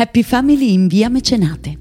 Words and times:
Happy 0.00 0.22
Family 0.22 0.72
in 0.72 0.86
via 0.86 1.10
Mecenate. 1.10 1.78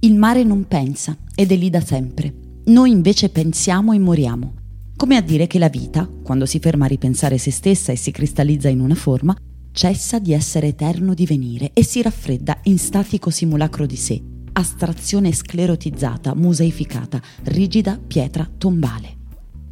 Il 0.00 0.16
mare 0.16 0.42
non 0.42 0.66
pensa 0.66 1.16
ed 1.32 1.52
è 1.52 1.54
lì 1.54 1.70
da 1.70 1.80
sempre. 1.80 2.34
Noi 2.64 2.90
invece 2.90 3.28
pensiamo 3.28 3.92
e 3.92 4.00
moriamo. 4.00 4.54
Come 4.96 5.14
a 5.14 5.20
dire 5.20 5.46
che 5.46 5.60
la 5.60 5.68
vita, 5.68 6.10
quando 6.24 6.44
si 6.44 6.58
ferma 6.58 6.86
a 6.86 6.88
ripensare 6.88 7.38
se 7.38 7.52
stessa 7.52 7.92
e 7.92 7.96
si 7.96 8.10
cristallizza 8.10 8.68
in 8.68 8.80
una 8.80 8.96
forma, 8.96 9.36
cessa 9.70 10.18
di 10.18 10.32
essere 10.32 10.66
eterno 10.66 11.14
divenire 11.14 11.70
e 11.72 11.84
si 11.84 12.02
raffredda 12.02 12.62
in 12.64 12.78
statico 12.78 13.30
simulacro 13.30 13.86
di 13.86 13.94
sé, 13.94 14.20
astrazione 14.54 15.32
sclerotizzata, 15.32 16.34
museificata, 16.34 17.22
rigida 17.44 17.96
pietra 17.96 18.50
tombale. 18.58 19.17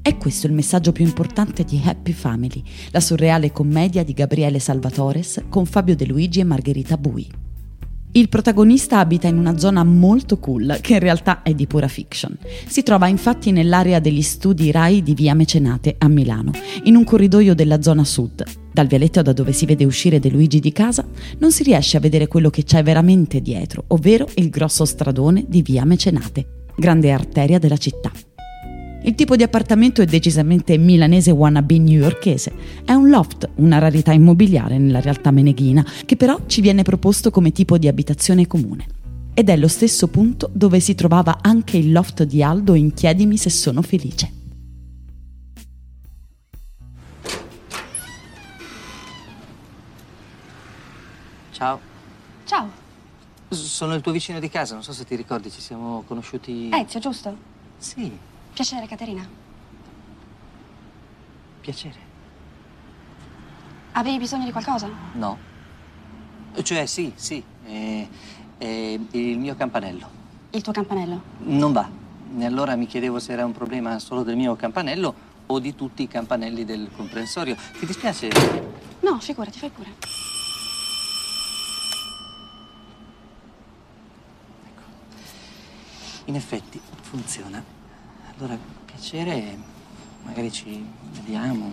È 0.06 0.16
questo 0.18 0.46
il 0.46 0.52
messaggio 0.52 0.92
più 0.92 1.04
importante 1.04 1.64
di 1.64 1.82
Happy 1.84 2.12
Family, 2.12 2.62
la 2.92 3.00
surreale 3.00 3.50
commedia 3.50 4.04
di 4.04 4.12
Gabriele 4.12 4.60
Salvatores 4.60 5.42
con 5.48 5.66
Fabio 5.66 5.96
De 5.96 6.06
Luigi 6.06 6.38
e 6.38 6.44
Margherita 6.44 6.96
Bui. 6.96 7.28
Il 8.12 8.28
protagonista 8.28 9.00
abita 9.00 9.26
in 9.26 9.36
una 9.36 9.58
zona 9.58 9.82
molto 9.82 10.38
cool, 10.38 10.78
che 10.80 10.92
in 10.92 11.00
realtà 11.00 11.42
è 11.42 11.54
di 11.54 11.66
pura 11.66 11.88
fiction. 11.88 12.38
Si 12.68 12.84
trova 12.84 13.08
infatti 13.08 13.50
nell'area 13.50 13.98
degli 13.98 14.22
studi 14.22 14.70
RAI 14.70 15.02
di 15.02 15.14
via 15.14 15.34
Mecenate 15.34 15.96
a 15.98 16.06
Milano, 16.06 16.52
in 16.84 16.94
un 16.94 17.02
corridoio 17.02 17.56
della 17.56 17.82
zona 17.82 18.04
sud. 18.04 18.44
Dal 18.72 18.86
vialetto 18.86 19.22
da 19.22 19.32
dove 19.32 19.50
si 19.50 19.66
vede 19.66 19.84
uscire 19.84 20.20
De 20.20 20.30
Luigi 20.30 20.60
di 20.60 20.70
casa 20.70 21.04
non 21.38 21.50
si 21.50 21.64
riesce 21.64 21.96
a 21.96 22.00
vedere 22.00 22.28
quello 22.28 22.50
che 22.50 22.62
c'è 22.62 22.80
veramente 22.84 23.40
dietro, 23.40 23.82
ovvero 23.88 24.28
il 24.36 24.50
grosso 24.50 24.84
stradone 24.84 25.44
di 25.48 25.62
via 25.62 25.84
Mecenate, 25.84 26.46
grande 26.76 27.10
arteria 27.10 27.58
della 27.58 27.76
città. 27.76 28.12
Il 29.06 29.14
tipo 29.14 29.36
di 29.36 29.44
appartamento 29.44 30.02
è 30.02 30.04
decisamente 30.04 30.76
milanese 30.76 31.30
wannabe 31.30 31.78
newyorkese. 31.78 32.52
È 32.84 32.90
un 32.90 33.08
loft, 33.08 33.48
una 33.54 33.78
rarità 33.78 34.10
immobiliare 34.10 34.78
nella 34.78 35.00
realtà 35.00 35.30
meneghina, 35.30 35.86
che 36.04 36.16
però 36.16 36.40
ci 36.46 36.60
viene 36.60 36.82
proposto 36.82 37.30
come 37.30 37.52
tipo 37.52 37.78
di 37.78 37.86
abitazione 37.86 38.48
comune. 38.48 38.84
Ed 39.32 39.48
è 39.48 39.56
lo 39.56 39.68
stesso 39.68 40.08
punto 40.08 40.50
dove 40.52 40.80
si 40.80 40.96
trovava 40.96 41.38
anche 41.40 41.76
il 41.76 41.92
loft 41.92 42.24
di 42.24 42.42
Aldo 42.42 42.74
in 42.74 42.94
Chiedimi 42.94 43.36
se 43.36 43.48
sono 43.48 43.80
felice. 43.80 44.32
Ciao, 51.52 51.78
Ciao, 52.44 52.68
sono 53.50 53.94
il 53.94 54.00
tuo 54.00 54.10
vicino 54.10 54.40
di 54.40 54.48
casa, 54.48 54.74
non 54.74 54.82
so 54.82 54.92
se 54.92 55.04
ti 55.04 55.14
ricordi, 55.14 55.48
ci 55.48 55.60
siamo 55.60 56.02
conosciuti... 56.08 56.70
Ezio, 56.72 56.98
giusto? 56.98 57.36
Sì, 57.78 58.34
Piacere, 58.56 58.86
Caterina. 58.86 59.28
piacere. 61.60 61.98
Avevi 63.92 64.16
bisogno 64.16 64.46
di 64.46 64.50
qualcosa? 64.50 64.88
No. 65.12 65.36
Cioè, 66.62 66.86
sì, 66.86 67.12
sì, 67.16 67.44
è, 67.64 68.08
è 68.56 68.98
il 69.10 69.38
mio 69.38 69.54
campanello. 69.56 70.08
Il 70.52 70.62
tuo 70.62 70.72
campanello? 70.72 71.20
Non 71.40 71.72
va. 71.72 71.86
E 72.38 72.44
allora 72.46 72.76
mi 72.76 72.86
chiedevo 72.86 73.18
se 73.18 73.32
era 73.32 73.44
un 73.44 73.52
problema 73.52 73.98
solo 73.98 74.22
del 74.22 74.36
mio 74.36 74.56
campanello 74.56 75.14
o 75.44 75.58
di 75.58 75.74
tutti 75.74 76.04
i 76.04 76.08
campanelli 76.08 76.64
del 76.64 76.88
comprensorio. 76.96 77.56
Ti 77.78 77.84
dispiace? 77.84 78.30
No, 79.00 79.20
figurati, 79.20 79.58
fai 79.58 79.68
pure. 79.68 79.92
In 86.24 86.36
effetti 86.36 86.80
funziona. 87.02 87.75
Allora, 88.38 88.58
piacere, 88.84 89.56
magari 90.24 90.52
ci 90.52 90.84
vediamo. 91.12 91.70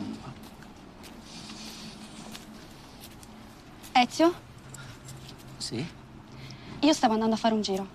Ezio, 3.92 4.34
Sì? 5.58 5.86
io 6.80 6.94
stavo 6.94 7.14
andando 7.14 7.36
a 7.36 7.38
fare 7.38 7.54
un 7.54 7.62
giro. 7.62 7.88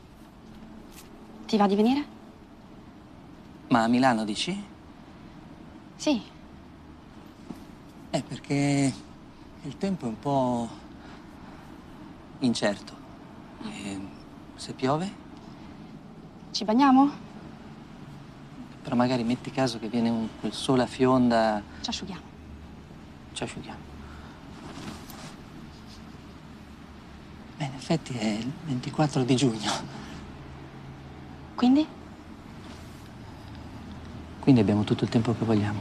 Ti 1.47 1.57
va 1.57 1.67
di 1.67 1.75
venire? 1.75 2.05
Ma 3.69 3.83
a 3.83 3.89
Milano 3.89 4.25
dici? 4.25 4.65
Sì. 5.97 6.23
Eh, 8.11 8.23
perché 8.23 8.93
il 9.63 9.77
tempo 9.77 10.05
è 10.07 10.09
un 10.09 10.19
po' 10.19 10.69
incerto. 12.41 12.97
E 13.65 14.01
se 14.55 14.73
piove? 14.75 15.27
Ci 16.53 16.65
bagniamo? 16.65 17.27
Però 18.89 18.97
magari 18.99 19.23
metti 19.23 19.51
caso 19.51 19.79
che 19.79 19.89
viene 19.89 20.09
un, 20.09 20.29
quel 20.41 20.55
sole 20.55 20.83
a 20.83 20.87
fionda, 20.87 21.61
Ci 21.83 21.91
asciughiamo. 21.91 22.23
ci 23.35 23.43
asciughiamo. 23.43 23.79
Beh, 27.59 27.65
in 27.67 27.75
effetti 27.77 28.15
è 28.17 28.25
il 28.39 28.51
24 28.65 29.25
di 29.25 29.37
giugno, 29.37 29.71
Quindi? 31.55 31.87
quindi 34.41 34.63
abbiamo 34.63 34.85
tutto 34.85 35.05
il 35.05 35.11
tempo 35.11 35.35
che 35.37 35.45
vogliamo. 35.45 35.81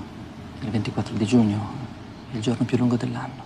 Il 0.60 0.70
24 0.70 1.16
di 1.16 1.26
giugno 1.26 1.66
è 2.34 2.36
il 2.36 2.42
giorno 2.42 2.66
più 2.66 2.76
lungo 2.76 2.98
dell'anno. 2.98 3.46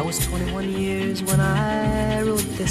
I 0.00 0.02
was 0.02 0.18
21 0.28 0.72
years 0.72 1.22
when 1.22 1.40
I 1.40 2.22
wrote 2.22 2.40
this 2.56 2.68